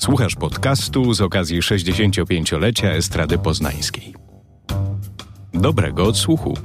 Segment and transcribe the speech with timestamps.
[0.00, 4.14] Słuchasz podcastu z okazji 65-lecia Estrady Poznańskiej.
[5.54, 6.56] Dobrego odsłuchu.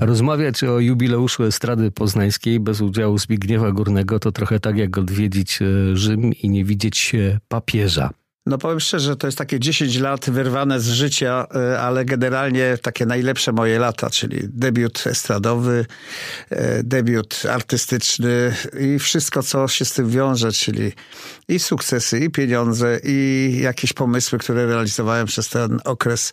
[0.00, 5.96] Rozmawiać o jubileuszu Estrady Poznańskiej bez udziału Zbigniewa Górnego to trochę tak jak odwiedzić e,
[5.96, 7.12] Rzym i nie widzieć
[7.48, 8.10] papieża.
[8.46, 13.06] No powiem szczerze, to jest takie 10 lat wyrwane z życia, e, ale generalnie takie
[13.06, 15.86] najlepsze moje lata, czyli debiut estradowy,
[16.50, 20.92] e, debiut artystyczny i wszystko, co się z tym wiąże, czyli
[21.48, 26.32] i sukcesy, i pieniądze, i jakieś pomysły, które realizowałem przez ten okres.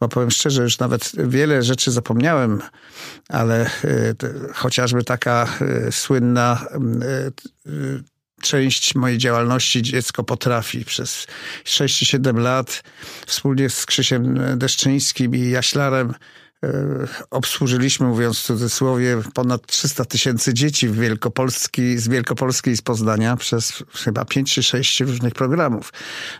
[0.00, 2.62] Bo powiem szczerze, już nawet wiele rzeczy zapomniałem,
[3.28, 3.68] ale e,
[4.54, 5.46] chociażby taka
[5.90, 6.66] słynna
[8.42, 10.84] część mojej działalności dziecko potrafi.
[10.84, 11.26] Przez
[11.64, 12.82] 6-7 lat
[13.26, 16.14] wspólnie z Krzysiem Deszczyńskim i Jaślarem
[16.64, 16.68] e,
[17.30, 23.36] obsłużyliśmy, mówiąc w cudzysłowie, ponad 300 tysięcy dzieci w Wielkopolski, z Wielkopolski i z Poznania
[23.36, 25.92] przez chyba 5 czy 6 różnych programów.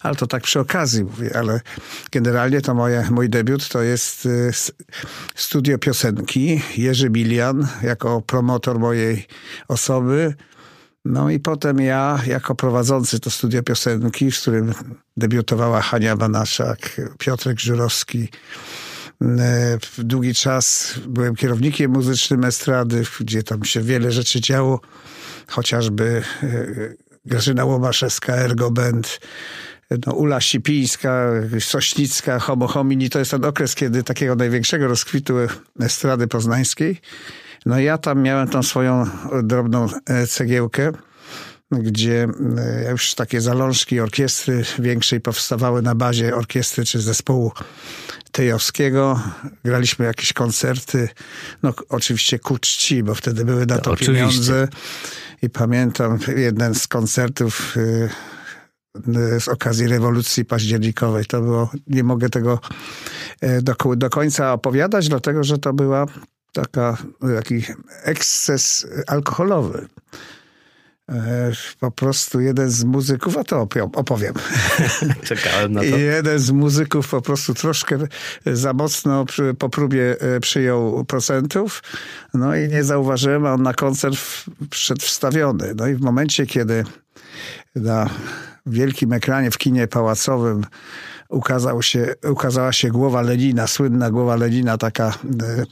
[0.02, 1.60] Ale to tak przy okazji mówię, ale
[2.10, 4.52] generalnie to moje, mój debiut to jest e,
[5.34, 6.62] studio piosenki.
[6.76, 9.26] Jerzy Bilian jako promotor mojej
[9.68, 10.34] osoby
[11.04, 14.74] no i potem ja, jako prowadzący to studio piosenki, w którym
[15.16, 18.28] debiutowała Hania Banaszak, Piotrek Żurowski.
[19.22, 24.80] E, długi czas byłem kierownikiem muzycznym estrady, gdzie tam się wiele rzeczy działo.
[25.48, 26.46] Chociażby e,
[27.24, 29.20] Grażyna Łomaszewska, Ergo Band,
[30.06, 31.30] no, Ula Sipińska,
[31.60, 33.10] Sośnicka, Homo Homini.
[33.10, 35.34] To jest ten okres, kiedy takiego największego rozkwitu
[35.80, 37.00] estrady poznańskiej
[37.66, 39.06] no ja tam miałem tą swoją
[39.42, 40.92] drobną e, cegiełkę,
[41.70, 47.52] gdzie e, już takie zalążki orkiestry większej powstawały na bazie orkiestry czy zespołu
[48.32, 49.20] Tejowskiego.
[49.64, 51.08] Graliśmy jakieś koncerty,
[51.62, 54.68] no oczywiście ku czci, bo wtedy były na to, to pieniądze.
[55.42, 61.24] I pamiętam jeden z koncertów e, z okazji rewolucji październikowej.
[61.24, 62.60] To było, nie mogę tego
[63.62, 66.06] do, do końca opowiadać, dlatego że to była
[66.52, 66.96] taka,
[67.36, 67.62] taki
[68.04, 69.88] eksces alkoholowy.
[71.08, 74.34] E, po prostu jeden z muzyków, a to opowiem.
[75.22, 75.86] Czekałem na to.
[75.86, 77.98] Jeden z muzyków po prostu troszkę
[78.46, 81.82] za mocno przy, po próbie e, przyjął procentów,
[82.34, 84.18] no i nie zauważyłem, a on na koncert
[84.70, 85.74] wszedł wstawiony.
[85.76, 86.84] No i w momencie, kiedy
[87.74, 88.10] na
[88.66, 90.64] wielkim ekranie w kinie pałacowym
[91.32, 95.08] ukazał się, ukazała się głowa Lenina, słynna głowa Lenina, taka,
[95.42, 95.64] e,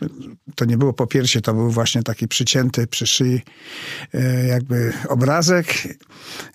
[0.55, 3.43] to nie było po piersie, to był właśnie taki przycięty przy szyi
[4.15, 5.67] e, jakby obrazek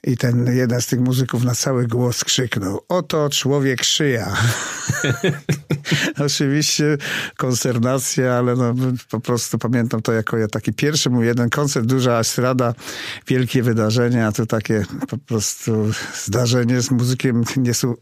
[0.04, 4.34] i ten jeden z tych muzyków na cały głos krzyknął, oto człowiek szyja.
[6.26, 6.98] Oczywiście
[7.38, 8.74] konsternacja, ale no,
[9.10, 12.74] po prostu pamiętam to jako taki pierwszy mój jeden koncert, duża estrada,
[13.28, 15.92] wielkie wydarzenie, a tu takie po prostu
[16.24, 17.44] zdarzenie z muzykiem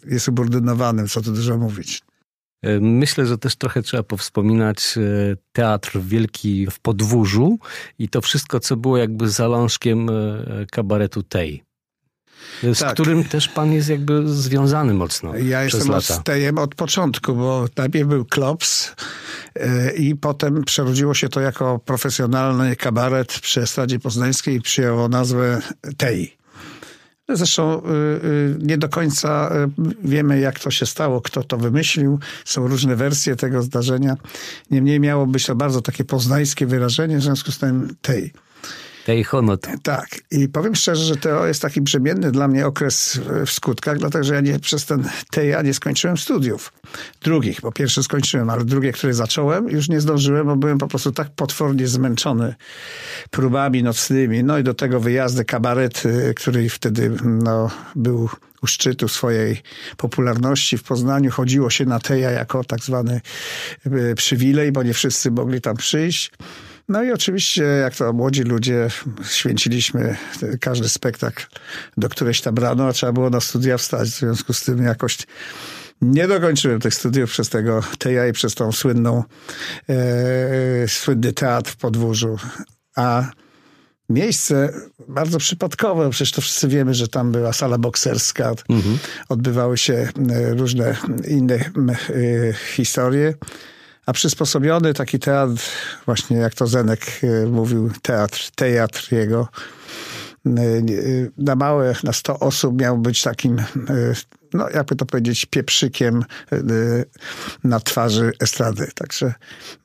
[0.05, 2.01] niesubordynowanym co tu dużo mówić.
[2.63, 5.01] E, myślę, że też trochę trzeba powspominać e,
[5.51, 7.59] teatr wielki w podwórzu
[7.99, 10.13] i to wszystko, co było jakby zalążkiem e,
[10.71, 11.63] kabaretu tej.
[12.63, 12.93] Z tak.
[12.93, 15.37] którym też pan jest jakby związany mocno.
[15.37, 16.01] Ja jestem lata.
[16.01, 18.95] z Tejem od początku, bo najpierw był Klops
[19.97, 25.61] i potem przerodziło się to jako profesjonalny kabaret przy Estradzie Poznańskiej i przyjęło nazwę
[25.97, 26.42] Tej.
[27.35, 27.89] Zresztą y,
[28.25, 32.19] y, nie do końca y, wiemy, jak to się stało, kto to wymyślił.
[32.45, 34.15] Są różne wersje tego zdarzenia.
[34.71, 38.33] Niemniej miało być to bardzo takie poznańskie wyrażenie, w związku z tym tej.
[39.05, 39.67] Tej honot.
[39.83, 40.07] Tak.
[40.31, 44.33] I powiem szczerze, że to jest taki brzemienny dla mnie okres w skutkach, dlatego że
[44.33, 46.73] ja nie, przez ten TEJA nie skończyłem studiów.
[47.21, 51.11] Drugich, bo pierwsze skończyłem, ale drugie, które zacząłem, już nie zdążyłem, bo byłem po prostu
[51.11, 52.55] tak potwornie zmęczony
[53.31, 54.43] próbami nocnymi.
[54.43, 56.03] No i do tego wyjazdy, kabaret,
[56.35, 58.29] który wtedy no, był
[58.63, 59.61] u szczytu swojej
[59.97, 61.31] popularności w Poznaniu.
[61.31, 63.21] Chodziło się na TEJA jako tak zwany
[63.85, 66.31] e, przywilej, bo nie wszyscy mogli tam przyjść.
[66.89, 68.87] No i oczywiście, jak to młodzi ludzie,
[69.29, 70.17] święciliśmy
[70.59, 71.45] każdy spektakl
[71.97, 74.09] do którejś tam rano, a trzeba było na studia wstać.
[74.09, 75.17] W związku z tym jakoś
[76.01, 79.23] nie dokończyłem tych studiów przez tego teja i przez tą słynną,
[79.89, 82.37] e, słynny teatr w podwórzu.
[82.95, 83.31] A
[84.09, 84.73] miejsce
[85.07, 88.97] bardzo przypadkowe, przecież to wszyscy wiemy, że tam była sala bokserska, mhm.
[89.29, 90.95] odbywały się e, różne
[91.27, 91.69] inne e,
[92.75, 93.33] historie.
[94.05, 95.63] A przysposobiony taki teatr,
[96.05, 99.47] właśnie jak to Zenek e, mówił, teatr, teatr jego,
[101.37, 103.61] na małe, na 100 osób miał być takim
[104.53, 106.25] no jakby to powiedzieć, pieprzykiem
[107.63, 108.87] na twarzy estrady.
[108.95, 109.33] Także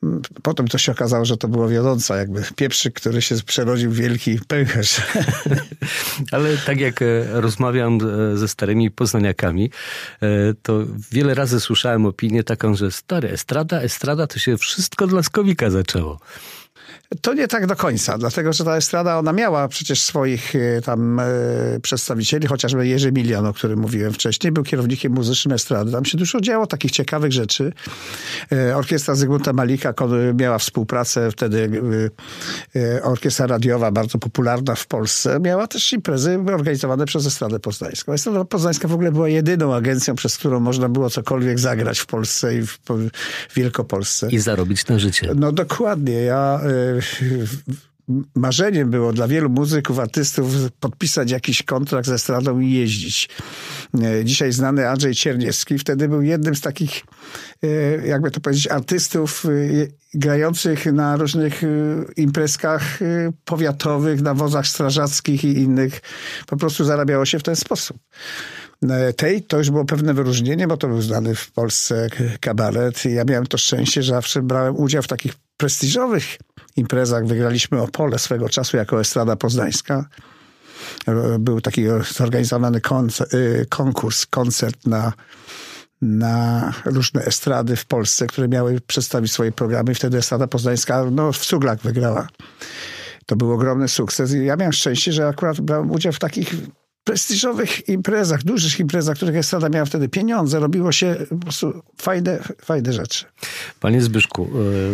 [0.03, 3.95] mm, potem to się okazało, że to było wiodąca, jakby pieprzyk, który się przerodził w
[3.95, 5.01] wielki pęcherz.
[6.31, 6.99] Ale tak jak
[7.31, 7.99] rozmawiam
[8.35, 9.71] ze starymi poznaniakami,
[10.61, 15.69] to wiele razy słyszałem opinię taką, że stary, estrada, estrada, to się wszystko dla Skowika
[15.69, 16.19] zaczęło.
[17.21, 21.19] To nie tak do końca, dlatego że ta estrada, ona miała przecież swoich e, tam
[21.19, 21.25] e,
[21.81, 25.91] przedstawicieli, chociażby Jerzy Milion, o którym mówiłem wcześniej, był kierownikiem muzycznym estrady.
[25.91, 27.73] Tam się dużo działo takich ciekawych rzeczy.
[28.51, 29.93] E, orkiestra Zygmunta Malika
[30.33, 31.81] miała współpracę wtedy,
[33.03, 38.13] orkiestra radiowa, bardzo popularna w Polsce, miała też imprezy organizowane przez Estradę Poznańską.
[38.13, 42.55] Estrada Poznańska w ogóle była jedyną agencją, przez którą można było cokolwiek zagrać w Polsce
[42.55, 42.79] i w
[43.55, 44.27] Wielkopolsce.
[44.31, 45.31] I zarobić na życie.
[45.35, 46.13] No dokładnie.
[46.13, 46.59] Ja
[48.35, 50.47] marzeniem było dla wielu muzyków, artystów
[50.79, 53.29] podpisać jakiś kontrakt ze estradą i jeździć.
[54.03, 57.03] E, dzisiaj znany Andrzej Cierniewski wtedy był jednym z takich,
[57.63, 57.67] e,
[58.07, 59.49] jakby to powiedzieć, artystów e,
[60.13, 61.61] grających na różnych
[62.17, 62.99] imprezkach
[63.45, 66.01] powiatowych, na wozach strażackich i innych.
[66.47, 67.97] Po prostu zarabiało się w ten sposób.
[69.17, 72.07] Tej to już było pewne wyróżnienie, bo to był znany w Polsce
[72.39, 73.05] kabaret.
[73.05, 76.37] Ja miałem to szczęście, że zawsze brałem udział w takich prestiżowych
[76.75, 77.25] imprezach.
[77.25, 80.05] Wygraliśmy Opole swego czasu jako Estrada Poznańska.
[81.39, 81.83] Był taki
[82.13, 82.81] zorganizowany
[83.33, 85.13] y, konkurs, koncert na,
[86.01, 89.95] na różne estrady w Polsce, które miały przedstawić swoje programy.
[89.95, 92.27] Wtedy Estrada Poznańska no, w Suglak wygrała.
[93.25, 94.33] To był ogromny sukces.
[94.33, 96.55] I ja miałem szczęście, że akurat brałem udział w takich
[97.03, 100.59] prestiżowych imprezach, dużych imprezach, których Estrada miała wtedy pieniądze.
[100.59, 103.25] Robiło się po prostu fajne, fajne rzeczy.
[103.79, 104.49] Panie Zbyszku,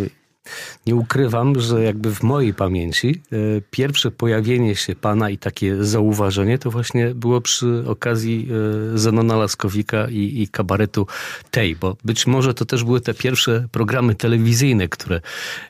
[0.05, 0.24] y,
[0.87, 3.37] nie ukrywam, że jakby w mojej pamięci e,
[3.71, 8.47] pierwsze pojawienie się pana i takie zauważenie to właśnie było przy okazji
[8.93, 11.07] e, Zenona Laskowika i, i kabaretu
[11.51, 15.21] tej, bo być może to też były te pierwsze programy telewizyjne, które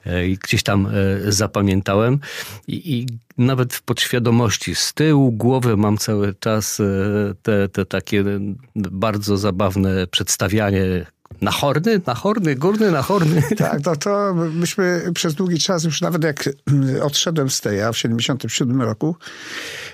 [0.04, 0.88] e, gdzieś tam
[1.28, 2.20] zapamiętałem.
[2.68, 3.08] I, i
[3.38, 6.82] nawet w podświadomości z tyłu głowy mam cały czas
[7.42, 8.24] te, te takie
[8.76, 11.06] bardzo zabawne przedstawianie
[11.42, 13.44] na horny, na horny, górny, na horny.
[13.58, 16.50] Tak, to, to myśmy przez długi czas, już nawet jak
[17.02, 19.16] odszedłem z Teja w 77 roku,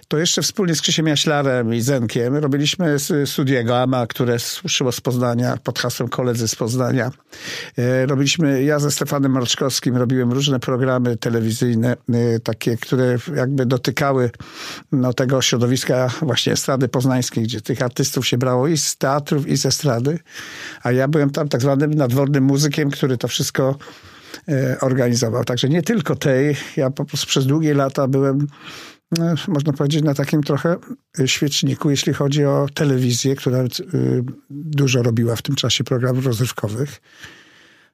[0.08, 5.58] to jeszcze wspólnie z Krzysiem Jaślarem i Zenkiem robiliśmy studiego AMA, które służyło z Poznania,
[5.64, 7.12] pod hasłem koledzy z Poznania.
[7.78, 14.32] E, robiliśmy, ja ze Stefanem Marczkowskim robiłem różne programy telewizyjne, e, takie, które jakby dotykały
[14.92, 19.58] no, tego środowiska właśnie estrady poznańskiej, gdzie tych artystów się brało i z teatrów, i
[19.58, 20.20] z estrady.
[20.84, 23.78] A ja byłem tam tak zwanym nadwornym muzykiem, który to wszystko
[24.50, 25.44] e, organizował.
[25.44, 28.48] Także nie tylko tej, ja po prostu przez długie lata byłem
[29.18, 30.76] no, można powiedzieć, na takim trochę
[31.26, 33.64] świeczniku, jeśli chodzi o telewizję, która
[34.50, 37.02] dużo robiła w tym czasie programów rozrywkowych.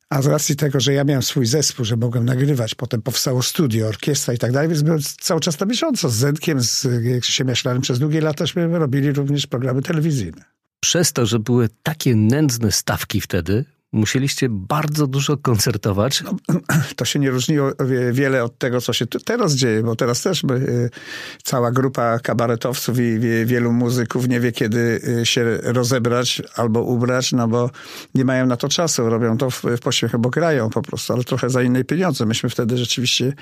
[0.09, 3.87] A z racji tego, że ja miałem swój zespół, że mogłem nagrywać, potem powstało studio,
[3.87, 6.87] orkiestra i tak dalej, więc byłem cały czas na miesiąco z Zenkiem, z
[7.21, 7.81] Krzysiem Jaślarem.
[7.81, 10.56] Przez długie lata robili również programy telewizyjne.
[10.87, 16.23] Przez to, że były takie nędzne stawki wtedy, musieliście bardzo dużo koncertować.
[16.23, 16.35] No,
[16.95, 17.71] to się nie różniło
[18.11, 20.89] wiele od tego, co się teraz dzieje, bo teraz też my, y,
[21.43, 27.47] cała grupa kabaretowców i wielu muzyków nie wie, kiedy y, się rozebrać albo ubrać, no
[27.47, 27.69] bo
[28.15, 29.09] nie mają na to czasu.
[29.09, 32.25] Robią to w, w pośpiechu, bo grają po prostu, ale trochę za innej pieniądze.
[32.25, 33.33] Myśmy wtedy rzeczywiście,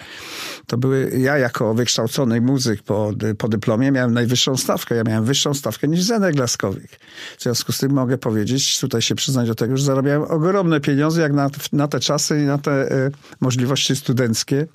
[0.67, 4.95] to były, ja jako wykształcony muzyk po, po dyplomie miałem najwyższą stawkę.
[4.95, 6.99] Ja miałem wyższą stawkę niż Zenek Laskowik.
[7.37, 11.21] W związku z tym mogę powiedzieć, tutaj się przyznać do tego, że zarabiałem ogromne pieniądze,
[11.21, 13.11] jak na, na te czasy i na te y,
[13.41, 14.67] możliwości studenckie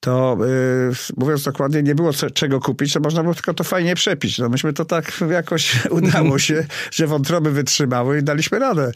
[0.00, 0.38] to
[0.90, 4.38] y, mówiąc dokładnie, nie było co, czego kupić, to można było tylko to fajnie przepić.
[4.38, 8.92] No myśmy to tak jakoś udało się, że wątroby wytrzymały i daliśmy radę.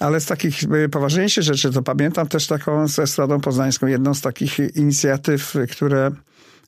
[0.00, 4.20] Ale z takich y, poważniejszych rzeczy, to pamiętam też taką ze Estradą Poznańską, jedną z
[4.20, 6.10] takich inicjatyw, które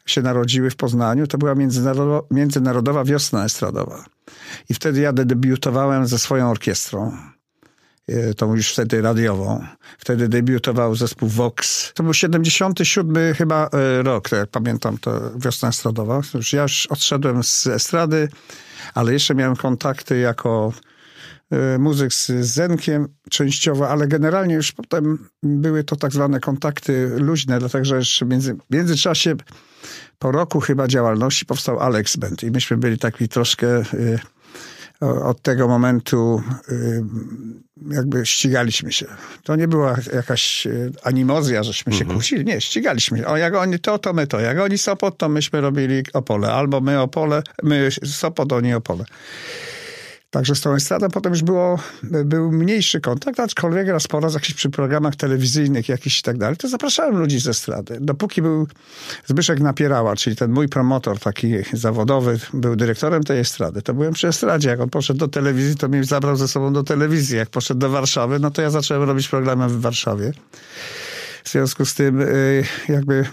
[0.06, 4.04] się narodziły w Poznaniu, to była Międzynarodowa, Międzynarodowa Wiosna Estradowa.
[4.68, 7.16] I wtedy ja debiutowałem ze swoją orkiestrą.
[8.08, 9.64] E, tą już wtedy radiową.
[9.98, 11.92] Wtedy debiutował zespół Vox.
[11.94, 16.20] To był 77 chyba e, rok, tak jak pamiętam, to wiosna estradowa.
[16.34, 18.28] Już ja już odszedłem z estrady,
[18.94, 20.72] ale jeszcze miałem kontakty jako
[21.50, 27.58] e, muzyk z Zenkiem częściowo, ale generalnie już potem były to tak zwane kontakty luźne,
[27.58, 29.34] dlatego że jeszcze między, w międzyczasie
[30.18, 33.82] po roku chyba działalności powstał Alex Band i myśmy byli taki troszkę
[35.00, 37.02] od tego momentu y,
[37.90, 39.06] jakby ścigaliśmy się.
[39.42, 42.18] To nie była jakaś y, animozja, żeśmy się mhm.
[42.18, 42.44] kłócili.
[42.44, 43.26] Nie, ścigaliśmy się.
[43.26, 44.40] O, jak oni to, to my to.
[44.40, 46.52] Jak oni Sopot, to myśmy robili Opole.
[46.52, 49.04] Albo my Opole, my Sopot, oni Opole.
[50.30, 54.54] Także z tą estradą potem już było, był mniejszy kontakt, aczkolwiek raz po raz jakiś
[54.54, 57.98] przy programach telewizyjnych jakiś i tak dalej, to zapraszałem ludzi ze estrady.
[58.00, 58.66] Dopóki był
[59.26, 64.28] Zbyszek Napierała, czyli ten mój promotor taki zawodowy, był dyrektorem tej estrady, to byłem przy
[64.28, 64.68] estradzie.
[64.68, 67.36] Jak on poszedł do telewizji, to mnie zabrał ze sobą do telewizji.
[67.36, 70.32] Jak poszedł do Warszawy, no to ja zacząłem robić programy w Warszawie.
[71.44, 73.24] W związku z tym y, jakby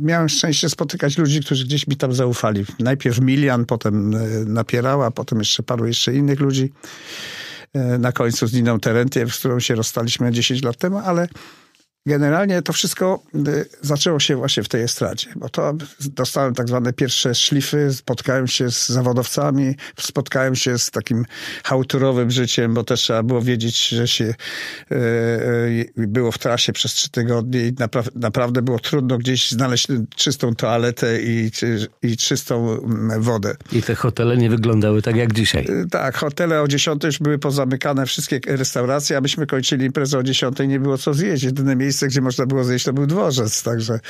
[0.00, 2.64] miałem szczęście spotykać ludzi, którzy gdzieś mi tam zaufali.
[2.78, 6.72] Najpierw Milian, potem y, Napierała, potem jeszcze paru jeszcze innych ludzi.
[7.76, 11.28] Y, na końcu z Niną Terentiew, z którą się rozstaliśmy 10 lat temu, ale
[12.06, 16.92] Generalnie to wszystko y, zaczęło się właśnie w tej estradzie, bo to dostałem tak zwane
[16.92, 21.24] pierwsze szlify, spotkałem się z zawodowcami, spotkałem się z takim
[21.64, 25.06] hałturowym życiem, bo też trzeba było wiedzieć, że się e, e,
[25.96, 31.22] było w trasie przez trzy tygodnie i napra naprawdę było trudno gdzieś znaleźć czystą toaletę
[31.22, 31.50] i,
[32.02, 33.56] i czystą mm, wodę.
[33.72, 35.66] I te hotele nie wyglądały tak jak dzisiaj.
[35.90, 40.58] Tak, hotele o 10 już były pozamykane, wszystkie restauracje, a myśmy kończyli imprezę o 10
[40.68, 41.42] nie było co zjeść.
[41.42, 43.62] Jedyne miejsce miejsce, gdzie można było zejść, to był dworzec.
[43.62, 44.00] Także,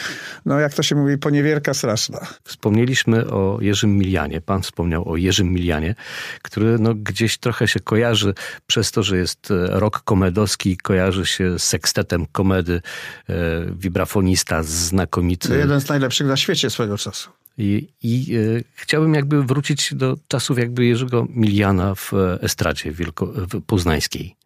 [0.46, 2.26] no jak to się mówi, poniewierka straszna.
[2.44, 4.40] Wspomnieliśmy o Jerzym Milianie.
[4.40, 5.94] Pan wspomniał o Jerzym Milianie,
[6.42, 8.34] który no, gdzieś trochę się kojarzy
[8.66, 12.80] przez to, że jest e, rok komedowski, kojarzy się z sekstetem komedy,
[13.28, 13.34] e,
[13.76, 15.56] wibrafonista znakomity.
[15.58, 17.30] Jeden z najlepszych na świecie swego czasu.
[17.58, 23.60] I, i e, chciałbym jakby wrócić do czasów jakby Jerzego Miliana w estradzie wielko, w
[23.62, 24.43] poznańskiej.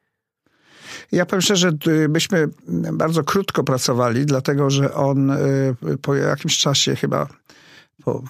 [1.12, 1.72] Ja powiem szczerze,
[2.08, 2.48] myśmy
[2.92, 7.26] bardzo krótko pracowali, dlatego że on y, po jakimś czasie chyba
[8.04, 8.22] po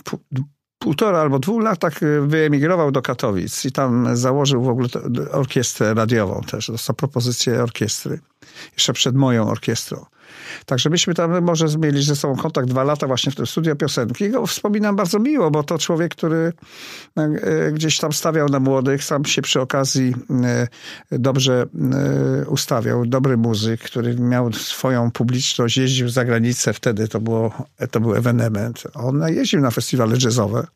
[0.78, 4.88] półtora albo dwóch latach y, wyemigrował do Katowic i tam założył w ogóle
[5.32, 6.66] orkiestrę radiową też.
[6.66, 8.20] Dostał propozycję orkiestry.
[8.72, 10.06] Jeszcze przed moją orkiestrą.
[10.66, 14.24] Także myśmy tam może mieli ze sobą kontakt dwa lata właśnie w tym studio piosenki.
[14.24, 16.52] I go wspominam bardzo miło, bo to człowiek, który
[17.16, 20.68] e, e, gdzieś tam stawiał na młodych, sam się przy okazji e,
[21.18, 21.66] dobrze
[22.46, 23.06] ustawiał.
[23.06, 26.72] Dobry muzyk, który miał swoją publiczność, jeździł za granicę.
[26.72, 28.82] Wtedy to, było, to był ewenement.
[28.94, 30.66] On jeździł na festiwale jazzowe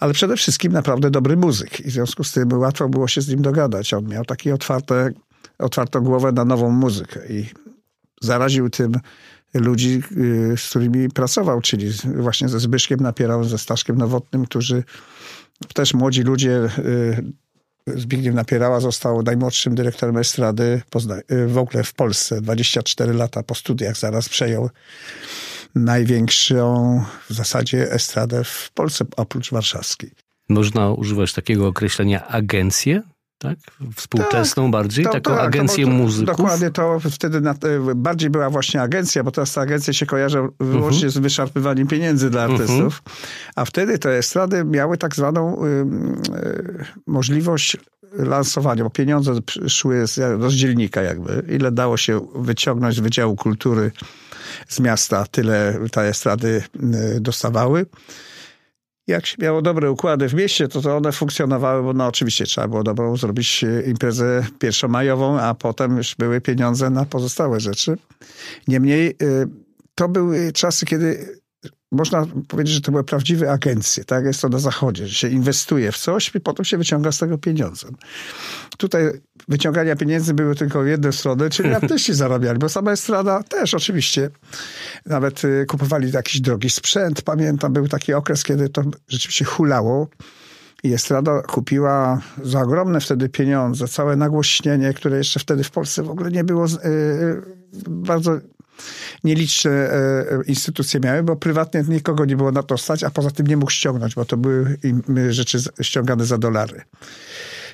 [0.00, 1.80] ale przede wszystkim naprawdę dobry muzyk.
[1.80, 3.94] I w związku z tym łatwo było się z nim dogadać.
[3.94, 5.10] On miał takie otwarte,
[5.58, 7.20] otwartą głowę na nową muzykę.
[7.28, 7.46] I
[8.20, 8.92] zaraził tym
[9.54, 10.02] ludzi,
[10.52, 14.84] y, z którymi pracował, czyli właśnie ze Zbyszkiem Napierał, ze Staszkiem Nowotnym, którzy
[15.74, 16.68] też młodzi ludzie.
[16.78, 17.32] Y,
[17.86, 20.82] Zbigniew Napierała został najmłodszym dyrektorem estrady
[21.32, 22.40] y, w ogóle w Polsce.
[22.40, 24.70] 24 lata po studiach zaraz przejął
[25.74, 30.10] największą w zasadzie estradę w Polsce oprócz warszawskiej.
[30.48, 33.02] Można używać takiego określenia agencje
[33.40, 33.58] tak?
[33.96, 36.36] Współczesną tak, bardziej, to, taką tak, agencję to, muzyków.
[36.36, 37.54] Dokładnie, to wtedy na,
[37.94, 41.16] bardziej była właśnie agencja, bo teraz ta agencja się kojarzy wyłącznie uh -huh.
[41.16, 42.60] z wyszarpywaniem pieniędzy dla mhm.
[42.60, 43.52] artystów, uh -huh.
[43.56, 47.76] a wtedy te estrady miały tak zwaną y, y, możliwość
[48.12, 49.32] lansowania, bo pieniądze
[49.68, 51.42] szły z rozdzielnika jakby.
[51.48, 53.92] Ile dało się wyciągnąć z Wydziału Kultury
[54.68, 56.62] z miasta, tyle te estrady
[57.16, 57.86] y, dostawały
[59.06, 62.68] jak się miało dobre układy w mieście, to, to one funkcjonowały, bo no oczywiście trzeba
[62.68, 67.98] było dobrą zrobić e, imprezę pierwszomajową, a potem już były pieniądze na pozostałe rzeczy.
[68.68, 69.14] Niemniej e,
[69.94, 71.39] to były czasy, kiedy
[71.92, 74.04] można powiedzieć, że to były prawdziwe agencje.
[74.04, 77.18] Tak jest to na zachodzie, że się inwestuje w coś i potem się wyciąga z
[77.18, 77.88] tego pieniądze.
[78.78, 79.04] Tutaj
[79.48, 84.30] wyciągania pieniędzy były tylko w jedną stronę, czyli artyści zarabiali, bo sama estrada też oczywiście.
[85.06, 87.22] Nawet y, kupowali jakiś drogi sprzęt.
[87.22, 90.08] Pamiętam, był taki okres, kiedy to rzeczywiście hulało.
[90.82, 96.10] I Estrada kupiła za ogromne wtedy pieniądze całe nagłośnienie, które jeszcze wtedy w Polsce w
[96.10, 97.42] ogóle nie było yy,
[97.88, 98.38] bardzo
[99.24, 103.46] nieliczne e, instytucje miały, bo prywatnie nikogo nie było na to stać, a poza tym
[103.46, 104.78] nie mógł ściągnąć, bo to były
[105.30, 106.82] rzeczy ściągane za dolary.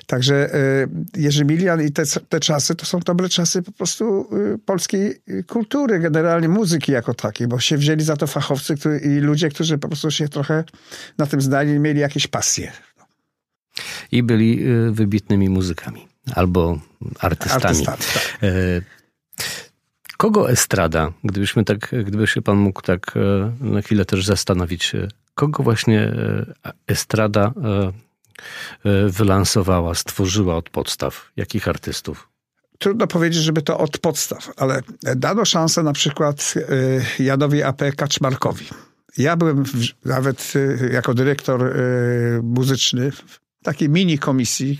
[0.07, 0.87] Także e,
[1.17, 5.99] Jerzy Milian i te, te czasy to są dobre czasy po prostu e, polskiej kultury,
[5.99, 9.87] generalnie muzyki jako takiej, bo się wzięli za to fachowcy który, i ludzie, którzy po
[9.87, 10.63] prostu się trochę
[11.17, 12.71] na tym zdali i mieli jakieś pasje.
[14.11, 16.79] I byli wybitnymi muzykami albo
[17.19, 17.63] artystami.
[17.63, 18.39] artystami tak.
[20.17, 25.07] Kogo estrada, gdybyśmy tak, gdyby się pan mógł tak e, na chwilę też zastanowić, e,
[25.35, 26.45] kogo właśnie e,
[26.87, 27.53] estrada
[29.09, 31.31] wylansowała, stworzyła od podstaw?
[31.35, 32.29] Jakich artystów?
[32.79, 34.81] Trudno powiedzieć, żeby to od podstaw, ale
[35.15, 36.53] dano szansę na przykład
[37.19, 37.91] Janowi A.P.
[37.91, 38.65] Kaczmarkowi.
[39.17, 39.63] Ja byłem
[40.05, 40.53] nawet
[40.91, 41.73] jako dyrektor
[42.43, 43.11] muzyczny
[43.63, 44.79] takiej mini komisji,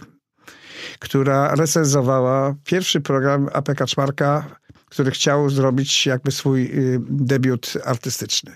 [0.99, 4.59] która recenzowała pierwszy program AP Kaczmarka,
[4.97, 8.55] który chciał zrobić jakby swój y, debiut artystyczny.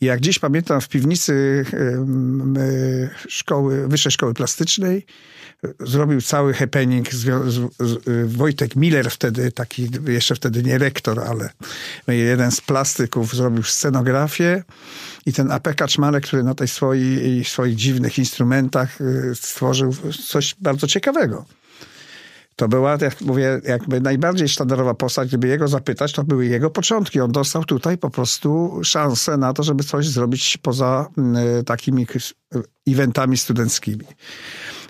[0.00, 5.06] I jak dziś pamiętam, w piwnicy y, szkoły, Wyższej Szkoły Plastycznej
[5.80, 7.08] zrobił cały happening
[8.26, 11.50] Wojtek Miller wtedy, taki jeszcze wtedy nie rektor, ale
[12.06, 14.64] jeden z plastyków zrobił scenografię
[15.26, 19.94] i ten AP Kaczmarek, który na tej swoi, swoich dziwnych instrumentach y, stworzył
[20.28, 21.59] coś bardzo ciekawego.
[22.60, 25.28] To była, jak mówię, jakby najbardziej sztandarowa postać.
[25.28, 27.20] Gdyby jego zapytać, to były jego początki.
[27.20, 31.08] On dostał tutaj po prostu szansę na to, żeby coś zrobić poza
[31.60, 32.06] y, takimi
[32.88, 34.04] eventami studenckimi.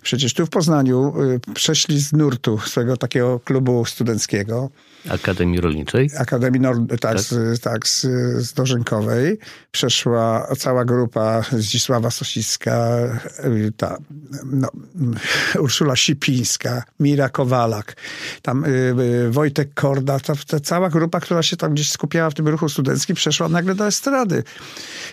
[0.03, 4.71] Przecież tu w Poznaniu y, przeszli z nurtu swego takiego klubu studenckiego.
[5.09, 6.11] Akademii Rolniczej?
[6.19, 7.21] Akademii Nord, tak, tak?
[7.21, 8.01] Z, tak z,
[8.37, 9.39] z Dożynkowej.
[9.71, 12.99] Przeszła cała grupa Zdzisława Sosicka,
[13.45, 13.99] y, ta,
[14.45, 14.69] no,
[15.63, 17.97] Urszula Sipińska, Mira Kowalak,
[18.43, 22.49] tam y, Wojtek Korda, ta, ta, cała grupa, która się tam gdzieś skupiała w tym
[22.49, 24.43] ruchu studenckim, przeszła nagle do estrady.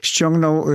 [0.01, 0.65] Ściągnął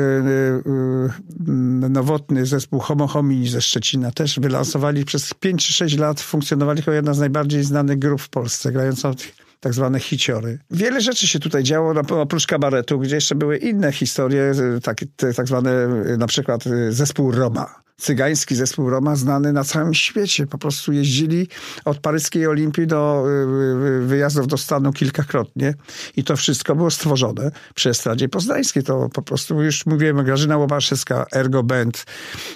[1.90, 6.92] nowotny zespół Homo Homini ze Szczecina, też wylansowali przez 5 czy 6 lat, funkcjonowali jako
[6.92, 10.58] jedna z najbardziej znanych grup w Polsce, grająca tak zwane hiciory.
[10.70, 15.00] Wiele rzeczy się tutaj działo, oprócz kabaretu, gdzie jeszcze były inne historie, tak,
[15.36, 20.46] tak zwane na przykład zespół Roma cygański zespół Roma znany na całym świecie.
[20.46, 21.48] Po prostu jeździli
[21.84, 25.74] od paryskiej Olimpii do y, y, wyjazdów do Stanu kilkakrotnie
[26.16, 28.82] i to wszystko było stworzone przy Estradzie Poznańskiej.
[28.82, 32.04] To po prostu już mówiłem, Grażyna Łobaszewska, Ergo Band,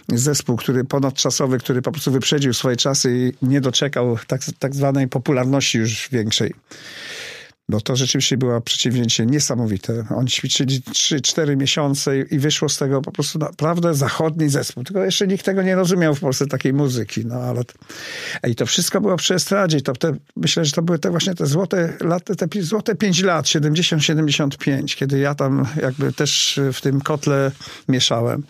[0.08, 5.08] zespół, który ponadczasowy, który po prostu wyprzedził swoje czasy i nie doczekał tak, tak zwanej
[5.08, 6.54] popularności już większej.
[7.68, 10.04] No to rzeczywiście było przedsięwzięcie niesamowite.
[10.16, 14.84] Oni ćwiczyli 3-4 miesiące i wyszło z tego po prostu naprawdę zachodni zespół.
[14.84, 17.26] Tylko jeszcze nikt tego nie rozumiał w Polsce, takiej muzyki.
[17.26, 17.62] No ale...
[18.48, 19.80] I to wszystko było przy estradzie.
[19.80, 23.46] To te, myślę, że to były te właśnie te złote lata, te złote 5 lat,
[23.46, 27.52] 70-75, kiedy ja tam jakby też w tym kotle
[27.88, 28.42] mieszałem.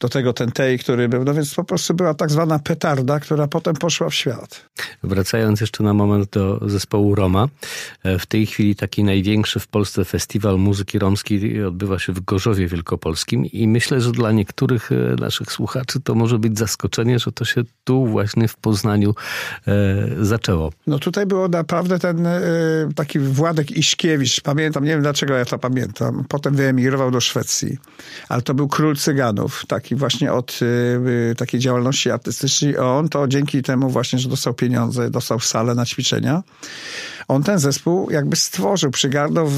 [0.00, 1.24] Do tego ten tej, który był.
[1.24, 4.64] No więc po prostu była tak zwana petarda, która potem poszła w świat.
[5.02, 7.48] Wracając jeszcze na moment do zespołu Roma.
[8.02, 12.68] E, w tej chwili taki największy w Polsce festiwal muzyki romskiej odbywa się w Gorzowie
[12.68, 17.44] Wielkopolskim i myślę, że dla niektórych e, naszych słuchaczy to może być zaskoczenie, że to
[17.44, 19.14] się tu właśnie w Poznaniu
[19.66, 20.72] e, zaczęło.
[20.86, 22.40] No tutaj było naprawdę ten e,
[22.94, 27.78] taki Władek Iśkiewicz, pamiętam, nie wiem dlaczego ja to pamiętam, potem wyemigrował do Szwecji,
[28.28, 30.60] ale to był król cyganów, taki właśnie od
[31.32, 32.78] e, takiej działalności artystycznej.
[32.78, 36.42] On to dzięki temu właśnie, że dostał pieniądze, dostał salę na ćwiczenia,
[37.28, 39.50] on ten zespół jakby stworzył, przygarnął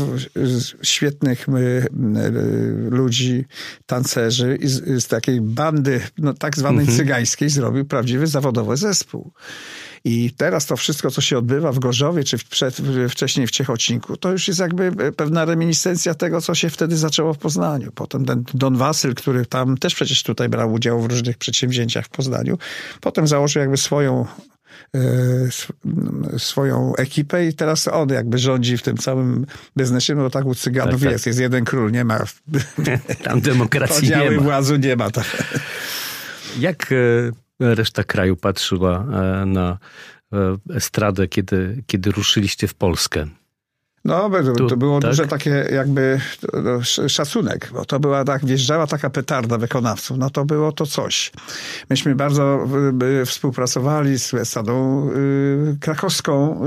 [0.82, 1.46] świetnych
[2.90, 3.44] ludzi,
[3.86, 6.98] tancerzy i z, z takiej bandy no, tak zwanej mhm.
[6.98, 9.32] cygańskiej zrobił prawdziwy zawodowy zespół.
[10.04, 12.76] I teraz to wszystko, co się odbywa w Gorzowie, czy przed,
[13.08, 17.38] wcześniej w Ciechocinku, to już jest jakby pewna reminiscencja tego, co się wtedy zaczęło w
[17.38, 17.92] Poznaniu.
[17.94, 22.08] Potem ten Don Wasyl, który tam też przecież tutaj brał udział w różnych przedsięwzięciach w
[22.08, 22.58] Poznaniu,
[23.00, 24.57] potem założył jakby swoją E,
[26.38, 30.94] swoją ekipę i teraz on jakby rządzi w tym całym biznesie, no tak u Cyganów
[30.94, 31.12] tak, tak.
[31.12, 32.18] jest, jest jeden król, nie ma.
[33.24, 34.42] Tam demokracji nie ma.
[34.42, 35.10] władzy nie ma.
[35.10, 35.44] Tak.
[36.58, 39.78] Jak e, reszta kraju patrzyła e, na
[40.74, 43.26] estradę, kiedy, kiedy ruszyliście w Polskę?
[44.08, 44.30] No,
[44.68, 45.10] to było tak?
[45.10, 46.20] duże takie jakby
[47.08, 51.32] szacunek, bo to była tak, wjeżdżała taka petarda wykonawców, no to było to coś.
[51.90, 52.68] Myśmy bardzo
[53.26, 56.62] współpracowali z Estadą y, krakowską,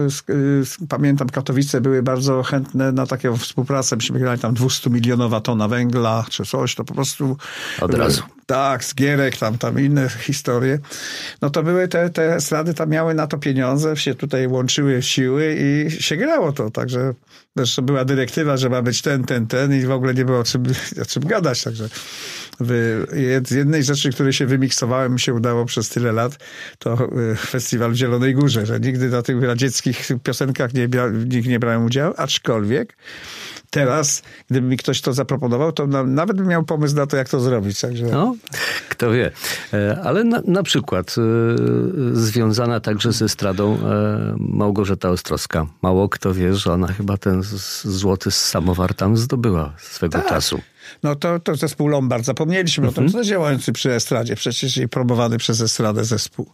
[0.89, 6.25] pamiętam Katowice były bardzo chętne na taką współpracę, myśmy grali tam 200 milionowa tona węgla,
[6.29, 7.37] czy coś, to po prostu...
[7.81, 8.21] Od razu.
[8.45, 10.79] Tak, z Gierek, tam, tam inne historie.
[11.41, 15.55] No to były te, te estrady, tam miały na to pieniądze, się tutaj łączyły siły
[15.59, 17.13] i się grało to, także
[17.55, 20.43] Zresztą była dyrektywa, że ma być ten, ten, ten i w ogóle nie było o
[20.43, 20.63] czym,
[21.01, 21.63] o czym gadać.
[21.63, 21.89] Także
[23.47, 26.37] z jednej rzeczy, której się wymiksowałem, mi się udało przez tyle lat,
[26.79, 30.87] to y, festiwal w Zielonej Górze, że nigdy na tych radzieckich piosenkach nie,
[31.25, 32.97] nikt nie brałem udziału, aczkolwiek
[33.71, 37.39] teraz, gdyby mi ktoś to zaproponował, to nawet bym miał pomysł na to, jak to
[37.39, 37.81] zrobić.
[37.81, 38.05] Także...
[38.05, 38.35] No,
[38.89, 39.31] kto wie.
[39.73, 41.21] E, ale na, na przykład e,
[42.15, 45.65] związana także ze stradą e, Małgorzata Ostrowska.
[45.81, 47.43] Mało kto wie, że ona chyba ten
[47.83, 50.29] złoty samowar tam zdobyła swego tak.
[50.29, 50.61] czasu.
[51.03, 53.07] No to, to zespół Lombard, zapomnieliśmy mhm.
[53.07, 56.53] o tym, działający przy Estradzie, przecież i promowany przez Estradę zespół.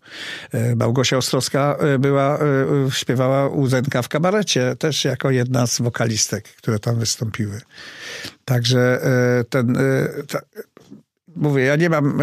[0.76, 2.40] Małgosia Ostrowska była,
[2.92, 7.62] śpiewała u Zenka w kabarecie, też jako jedna z wokalistek, które tam wystąpiły.
[8.46, 9.02] Także
[9.50, 9.78] ten,
[10.28, 10.40] ta,
[11.36, 12.22] mówię, ja nie mam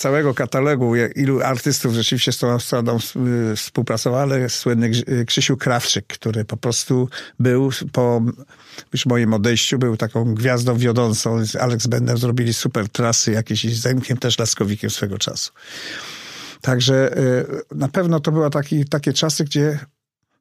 [0.00, 2.98] całego katalogu, ilu artystów rzeczywiście z tą estradą
[3.56, 4.90] współpracował, ale słynny
[5.26, 7.08] Krzysiu Krawczyk, który po prostu
[7.38, 8.22] był po
[8.92, 11.46] już moim odejściu, był taką gwiazdą wiodącą.
[11.46, 15.52] Z Alex Bender zrobili super trasy jakieś z Zenkiem, też Laskowikiem swego czasu.
[16.60, 17.14] Także
[17.74, 19.78] na pewno to były taki, takie czasy, gdzie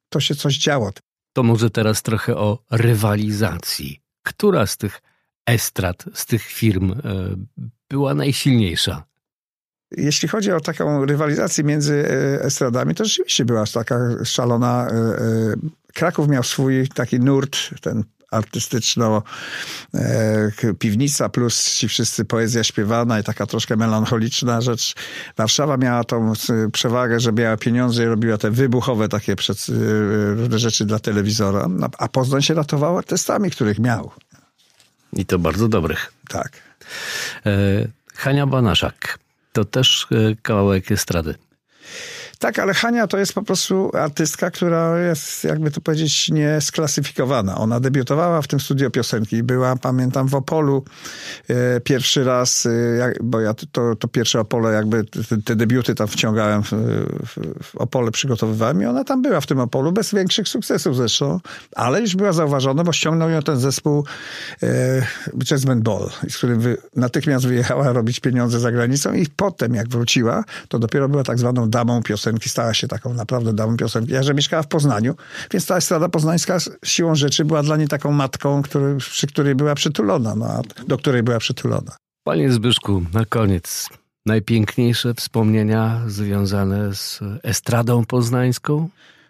[0.09, 0.91] to się coś działo.
[1.33, 4.01] To może teraz trochę o rywalizacji.
[4.23, 5.01] Która z tych
[5.45, 6.95] estrad, z tych firm
[7.89, 9.08] była najsilniejsza?
[9.97, 14.87] Jeśli chodzi o taką rywalizację między e, estradami, to rzeczywiście była taka szalona.
[14.87, 14.93] E,
[15.93, 19.23] Kraków miał swój taki nurt, ten artystyczno
[20.79, 24.95] piwnica plus ci wszyscy poezja śpiewana i taka troszkę melancholiczna rzecz.
[25.37, 26.33] Warszawa miała tą
[26.71, 29.35] przewagę, że miała pieniądze i robiła te wybuchowe takie
[30.35, 34.11] różne rzeczy dla telewizora, a Poznań się ratował artystami, których miał.
[35.13, 36.13] I to bardzo dobrych.
[36.27, 36.51] Tak.
[37.45, 37.51] E,
[38.15, 39.19] Hania Banaszak.
[39.53, 41.35] To też e, kawałek estrady.
[42.39, 47.57] Tak, ale Hania to jest po prostu artystka, która jest, jakby to powiedzieć, niesklasyfikowana.
[47.57, 49.43] Ona debiutowała w tym studio piosenki.
[49.43, 50.83] Była, pamiętam, w Opolu
[51.47, 56.07] e, pierwszy raz, e, bo ja to, to pierwsze Opole, jakby te, te debiuty tam
[56.07, 60.47] wciągałem w, w, w, Opole, przygotowywałem i ona tam była w tym Opolu, bez większych
[60.47, 61.39] sukcesów zresztą,
[61.75, 64.05] ale już była zauważona, bo ściągnął ją ten zespół
[64.63, 64.67] e,
[65.51, 70.43] Jazzman Ball, z którym wy, natychmiast wyjechała robić pieniądze za granicą i potem, jak wróciła,
[70.67, 74.13] to dopiero była tak zwaną damą piosenki piosenki, stała się taką naprawdę damą piosenki.
[74.13, 75.15] Ja, że mieszkała w Poznaniu,
[75.51, 79.75] więc ta estrada poznańska siłą rzeczy była dla niej taką matką, który, przy której była
[79.75, 81.91] przytulona, no, do której była przytulona.
[82.23, 83.89] Panie Zbyszku, na koniec.
[84.25, 88.89] Najpiękniejsze wspomnienia związane z estradą poznańską?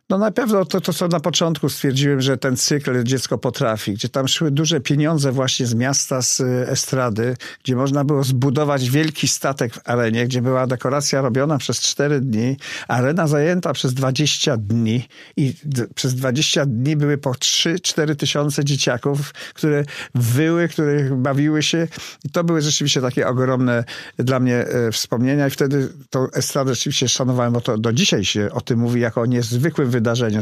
[0.10, 4.10] No na pewno to, to, co na początku stwierdziłem, że ten cykl Dziecko potrafi, gdzie
[4.10, 9.74] tam szły duże pieniądze właśnie z miasta, z estrady, gdzie można było zbudować wielki statek
[9.74, 15.54] w arenie, gdzie była dekoracja robiona przez 4 dni, arena zajęta przez 20 dni i
[15.96, 19.84] przez 20 dni były po 3-4 tysiące dzieciaków, które
[20.16, 21.88] wyły, które bawiły się.
[22.24, 23.84] I to były rzeczywiście takie ogromne
[24.18, 28.50] dla mnie e, wspomnienia i wtedy tą estradę rzeczywiście szanowałem, bo to do dzisiaj się
[28.52, 30.40] o tym mówi jako o niezwykłym wydarzenia.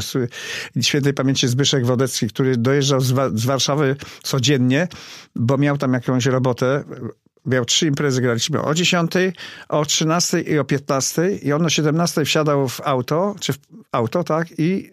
[0.80, 4.88] Świętej pamięci Zbyszek Wodecki, który dojeżdżał z, Wa z Warszawy codziennie,
[5.34, 6.84] bo miał tam jakąś robotę
[7.46, 9.12] miał trzy imprezy, graliśmy o 10,
[9.68, 13.58] o 13 i o 15 i on o 17 wsiadał w auto, czy w
[13.92, 14.90] auto, tak, i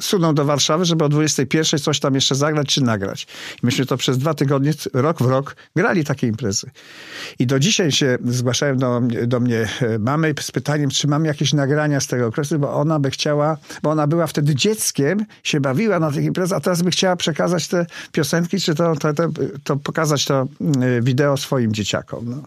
[0.00, 3.26] sunął do Warszawy, żeby o 21 coś tam jeszcze zagrać czy nagrać.
[3.62, 6.70] I myśmy to przez dwa tygodnie, rok w rok, grali takie imprezy.
[7.38, 11.52] I do dzisiaj się zgłaszają do, do mnie e, mamy z pytaniem, czy mam jakieś
[11.52, 15.98] nagrania z tego okresu, bo ona by chciała, bo ona była wtedy dzieckiem, się bawiła
[15.98, 19.28] na tych imprezach, a teraz by chciała przekazać te piosenki, czy to, to, to,
[19.64, 22.30] to pokazać to mm, wideo swoim dzieciakom.
[22.30, 22.42] No.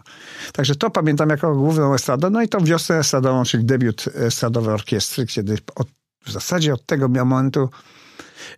[0.52, 2.30] Także to pamiętam jako główną estradę.
[2.30, 5.88] No i tą wiosnę estradową, czyli debiut estradowej orkiestry, kiedy od
[6.26, 7.68] w zasadzie od tego momentu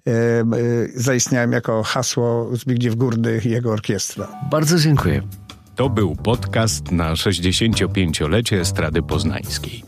[0.06, 0.44] e, e,
[0.94, 4.28] zaistniałem jako hasło Zbigniew Górny i jego orkiestra.
[4.50, 5.22] Bardzo dziękuję.
[5.76, 9.84] To był podcast na 65-lecie Estrady Poznańskiej.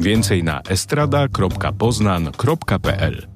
[0.00, 3.26] Więcej na estrada.poznan.pl